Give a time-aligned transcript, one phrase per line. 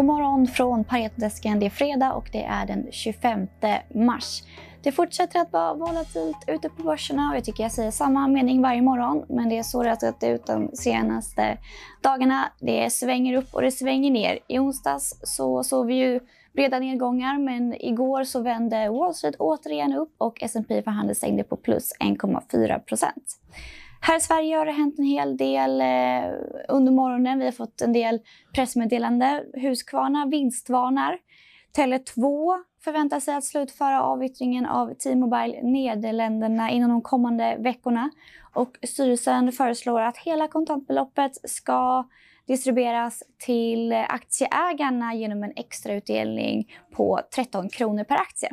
[0.00, 1.60] God morgon från Paretodesken.
[1.60, 3.46] Det är fredag och det är den 25
[3.94, 4.42] mars.
[4.82, 8.62] Det fortsätter att vara volatilt ute på börserna och jag tycker jag säger samma mening
[8.62, 9.24] varje morgon.
[9.28, 11.58] Men det är så det har sett ut de senaste
[12.02, 12.52] dagarna.
[12.60, 14.38] Det svänger upp och det svänger ner.
[14.48, 16.20] I onsdags så såg vi ju
[16.52, 21.42] breda nedgångar men igår så vände Wall Street återigen upp och S&P för handel stängde
[21.42, 23.24] på plus 1,4 procent.
[24.02, 26.32] Här i Sverige har det hänt en hel del eh,
[26.68, 27.38] under morgonen.
[27.38, 28.20] Vi har fått en del
[28.54, 29.44] pressmeddelande.
[29.54, 31.18] Husqvarna vinstvarnar.
[31.76, 32.48] Tele2
[32.84, 38.10] förväntar sig att slutföra avyttringen av T-Mobile Nederländerna inom de kommande veckorna.
[38.54, 42.08] Och styrelsen föreslår att hela kontantbeloppet ska
[42.46, 48.50] distribueras till aktieägarna genom en extrautdelning på 13 kronor per aktie.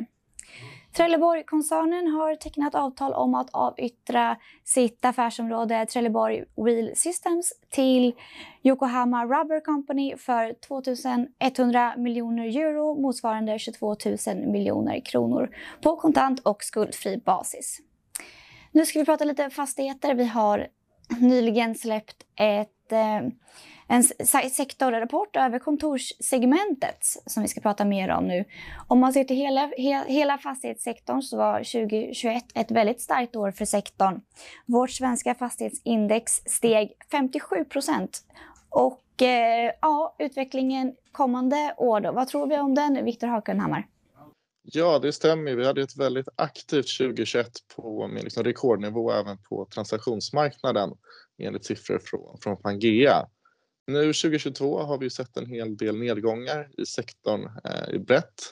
[0.98, 8.12] Trelleborg-koncernen har tecknat avtal om att avyttra sitt affärsområde Trelleborg Wheel Systems till
[8.62, 13.96] Yokohama Rubber Company för 2100 miljoner euro motsvarande 22
[14.26, 15.50] 000 miljoner kronor
[15.82, 17.78] på kontant och skuldfri basis.
[18.72, 20.14] Nu ska vi prata lite fastigheter.
[20.14, 20.66] Vi har
[21.20, 23.28] nyligen släppt ett eh,
[23.88, 24.02] en
[24.50, 28.44] sektorrapport över kontorssegmentet som vi ska prata mer om nu.
[28.86, 33.50] Om man ser till hela, he, hela fastighetssektorn så var 2021 ett väldigt starkt år
[33.50, 34.20] för sektorn.
[34.66, 38.22] Vårt svenska fastighetsindex steg 57 procent.
[38.70, 43.86] Och eh, ja, utvecklingen kommande år då, vad tror vi om den, Viktor Hakenhammar?
[44.72, 45.54] Ja, det stämmer.
[45.54, 50.90] Vi hade ett väldigt aktivt 2021 på med liksom rekordnivå även på transaktionsmarknaden
[51.38, 53.26] enligt siffror från, från Pangea.
[53.88, 58.42] Nu 2022 har vi sett en hel del nedgångar i sektorn eh, i brett,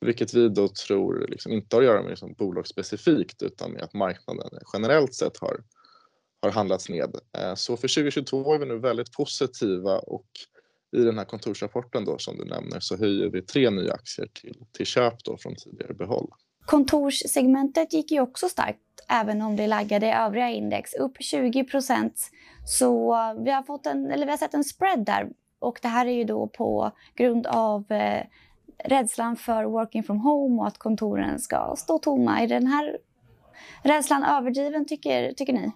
[0.00, 3.82] vilket vi då tror liksom inte har att göra med liksom bolag specifikt utan med
[3.82, 5.64] att marknaden generellt sett har,
[6.42, 7.16] har handlats ned.
[7.38, 10.26] Eh, så för 2022 är vi nu väldigt positiva och
[10.96, 14.64] i den här kontorsrapporten då som du nämner så höjer vi tre nya aktier till,
[14.72, 16.30] till köp då från tidigare behåll.
[16.66, 21.64] Kontorssegmentet gick ju också starkt även om det laggade övriga index upp 20
[22.70, 25.88] så eh, vi har, fått en, eller vi har sett en spread där och det
[25.88, 28.24] här är ju då på grund av eh,
[28.84, 32.40] rädslan för working from home och att kontoren ska stå tomma.
[32.40, 32.98] Är den här
[33.82, 35.72] rädslan överdriven tycker, tycker ni?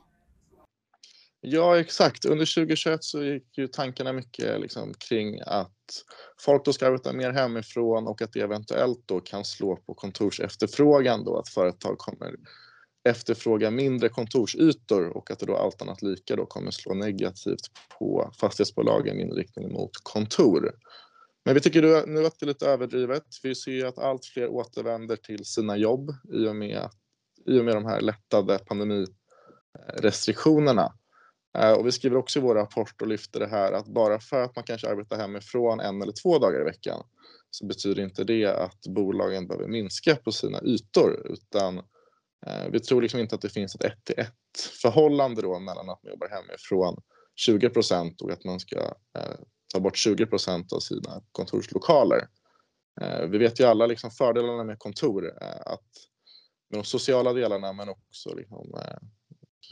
[1.40, 2.24] Ja, exakt.
[2.24, 6.04] Under 2021 så gick ju tankarna mycket liksom kring att
[6.40, 11.24] folk då ska arbeta mer hemifrån och att det eventuellt då kan slå på kontorsefterfrågan
[11.24, 12.34] då att företag kommer
[13.04, 18.32] efterfråga mindre kontorsytor och att det då allt annat lika då kommer slå negativt på
[18.40, 20.74] fastighetsbolagen i inriktning mot kontor.
[21.44, 23.24] Men vi tycker nu att det är lite överdrivet.
[23.42, 26.88] Vi ser ju att allt fler återvänder till sina jobb i och med,
[27.46, 30.92] i och med de här lättade pandemirestriktionerna.
[31.58, 34.42] Eh, och vi skriver också i vår rapport och lyfter det här att bara för
[34.42, 37.02] att man kanske arbetar hemifrån en eller två dagar i veckan
[37.50, 41.82] så betyder inte det att bolagen behöver minska på sina ytor utan
[42.46, 45.90] Eh, vi tror liksom inte att det finns ett ett till ett förhållande då mellan
[45.90, 47.02] att man jobbar hemifrån
[47.36, 48.78] 20 procent och att man ska
[49.18, 49.36] eh,
[49.72, 52.28] ta bort 20 procent av sina kontorslokaler.
[53.00, 55.88] Eh, vi vet ju alla liksom fördelarna med kontor, eh, att
[56.70, 58.98] med de sociala delarna men också liksom, eh,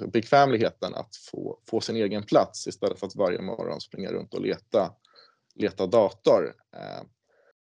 [0.06, 4.40] bekvämligheten att få, få sin egen plats istället för att varje morgon springa runt och
[4.40, 4.94] leta,
[5.54, 6.54] leta dator.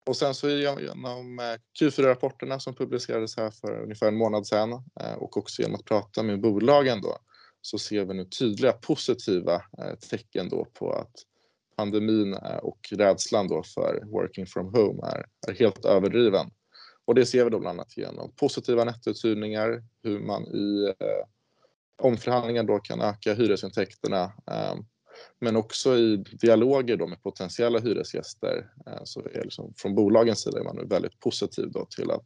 [0.06, 4.72] Och sen så genom eh, Q4-rapporterna som publicerades här för ungefär en månad sedan
[5.02, 7.18] eh, och också genom att prata med bolagen då
[7.62, 11.14] så ser vi nu tydliga positiva eh, tecken då på att
[11.78, 16.52] pandemin och rädslan då för working from home är, är helt överdriven.
[17.06, 21.28] Och det ser vi då bland annat genom positiva nettouthyrningar, hur man i eh,
[22.02, 24.76] omförhandlingar då kan öka hyresintäkterna eh,
[25.40, 30.60] men också i dialoger då med potentiella hyresgäster eh, så är liksom, från bolagens sida
[30.60, 32.26] är man väldigt positiv då till att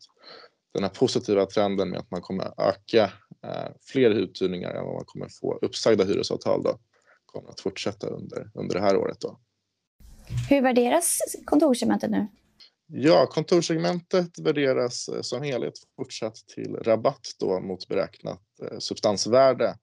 [0.74, 3.04] den här positiva trenden med att man kommer öka
[3.44, 6.80] eh, fler uthyrningar än vad man kommer få uppsagda hyresavtal då
[7.26, 9.18] kommer att fortsätta under, under det här året.
[9.20, 9.40] Då.
[10.50, 12.28] Hur värderas kontorssegmentet nu?
[12.88, 18.42] Ja, kontorssegmentet värderas eh, som helhet fortsatt till rabatt då mot beräknat
[18.80, 19.76] substansvärde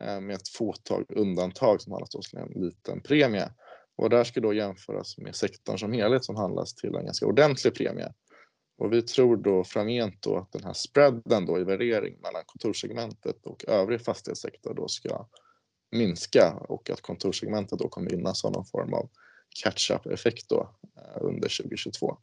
[0.00, 3.50] Eh, med ett fåtal undantag som handlas till en liten premie.
[3.96, 7.74] Och där ska då jämföras med sektorn som helhet som handlas till en ganska ordentlig
[7.74, 8.12] premie.
[8.78, 13.46] Och vi tror då framgent då att den här spreaden då i värdering mellan kontorssegmentet
[13.46, 15.26] och övrig fastighetssektor då ska
[15.90, 19.10] minska och att kontorssegmentet då kommer gynnas av någon form av
[19.62, 22.18] catch-up effekt då eh, under 2022.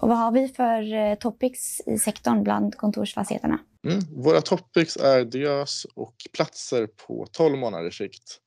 [0.00, 3.58] Och vad har vi för eh, topics i sektorn bland kontorsfastigheterna?
[3.86, 4.00] Mm.
[4.10, 8.40] Våra topics är diös och platser på 12 månaders sikt.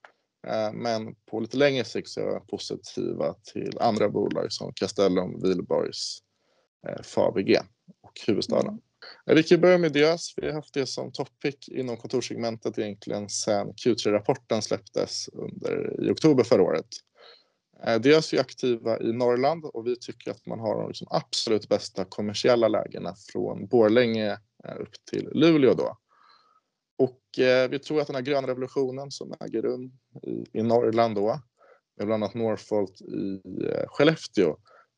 [0.48, 5.42] Eh, men på lite längre sikt så är jag positiva till andra bolag som Castellum,
[5.42, 6.20] Wihlborgs,
[6.88, 7.62] eh, Fabege
[8.04, 8.68] och Huvudstaden.
[8.68, 8.80] Mm.
[9.36, 10.34] Vi kan börja med Diös.
[10.38, 16.44] Vi har haft det som topic inom kontorssegmentet egentligen sedan Q3-rapporten släpptes under, i oktober
[16.44, 16.88] förra året.
[17.84, 21.08] Eh, Dels Diös är aktiva i Norrland och vi tycker att man har de liksom
[21.10, 24.32] absolut bästa kommersiella lägena från Borlänge
[24.64, 25.98] eh, upp till Luleå då.
[26.98, 29.92] Och eh, vi tror att den här gröna revolutionen som äger rum
[30.24, 31.42] i, i Norrland då,
[31.98, 34.58] med bland annat Northvolt i eh, Skellefteå,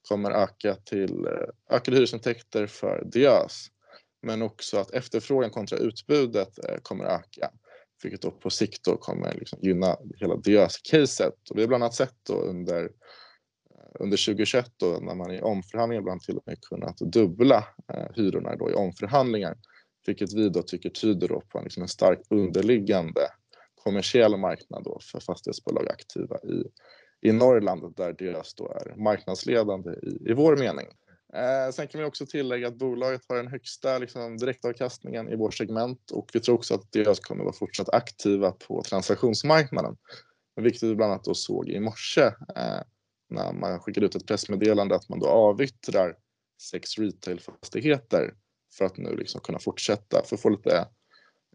[0.10, 3.68] kommer öka till eh, ökade hyresintäkter för Diös.
[4.22, 7.52] Men också att efterfrågan kontra utbudet eh, kommer öka,
[8.04, 11.34] vilket då på sikt då kommer liksom gynna hela Diös-caset.
[11.56, 12.90] vi har bland annat sett då under eh,
[14.00, 18.56] under 2021 då, när man i omförhandlingar ibland till och med kunnat dubbla eh, hyrorna
[18.56, 19.56] då i omförhandlingar
[20.06, 23.22] vilket vi då tycker tyder då på en, liksom en stark underliggande
[23.84, 26.64] kommersiell marknad då för fastighetsbolag aktiva i,
[27.30, 30.88] i Norrland där Diös då är marknadsledande i, i vår mening.
[31.34, 35.54] Eh, sen kan vi också tillägga att bolaget har den högsta liksom, direktavkastningen i vårt
[35.54, 39.98] segment och vi tror också att deras kommer vara fortsatt aktiva på transaktionsmarknaden.
[40.62, 42.22] Vilket vi bland annat då såg i morse
[42.56, 42.82] eh,
[43.30, 46.16] när man skickade ut ett pressmeddelande att man då avyttrar
[46.62, 48.34] sex retailfastigheter
[48.78, 50.88] för att nu liksom kunna fortsätta, för att få lite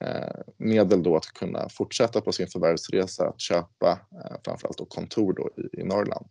[0.01, 5.33] eh, medel då att kunna fortsätta på sin förvärvsresa att köpa eh, framförallt då kontor
[5.33, 6.27] då i, i Norrland.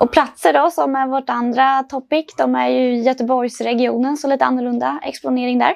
[0.00, 5.00] Och platser då som är vårt andra topic, de är ju Göteborgsregionen så lite annorlunda
[5.04, 5.74] exponering där.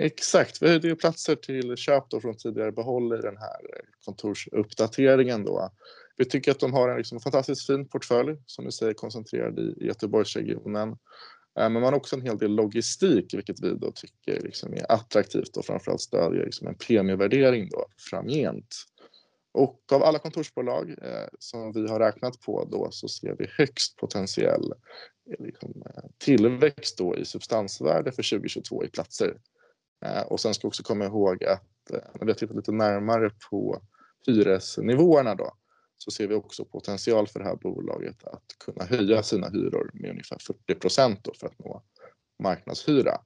[0.00, 3.60] Exakt, vi höjde ju platser till köp då från tidigare behåll i den här
[4.04, 5.70] kontorsuppdateringen då.
[6.16, 9.86] Vi tycker att de har en liksom fantastiskt fin portfölj som du säger koncentrerad i
[9.86, 10.88] Göteborgsregionen.
[11.58, 14.92] Eh, men man har också en hel del logistik, vilket vi då tycker liksom är
[14.92, 18.76] attraktivt och framförallt stödjer liksom en premievärdering då framgent.
[19.58, 23.96] Och av alla kontorsbolag eh, som vi har räknat på då så ser vi högst
[23.96, 24.72] potentiell
[25.30, 29.36] eh, liksom, eh, tillväxt då i substansvärde för 2022 i platser.
[30.04, 32.72] Eh, och sen ska vi också komma ihåg att eh, när vi har tittat lite
[32.72, 33.82] närmare på
[34.26, 35.52] hyresnivåerna då
[35.96, 40.10] så ser vi också potential för det här bolaget att kunna höja sina hyror med
[40.10, 41.82] ungefär 40 procent för att nå
[42.42, 43.20] marknadshyra.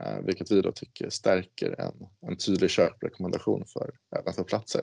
[0.00, 4.82] Eh, vilket vi då tycker stärker en, en tydlig köprekommendation för, även för platser.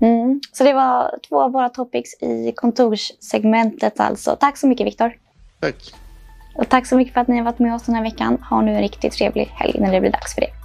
[0.00, 0.40] Mm.
[0.52, 4.36] Så det var två av våra topics i kontorssegmentet alltså.
[4.40, 5.12] Tack så mycket Viktor.
[5.60, 5.94] Tack.
[6.54, 8.38] Och tack så mycket för att ni har varit med oss den här veckan.
[8.50, 10.55] Ha nu en riktigt trevlig helg när det blir dags för det.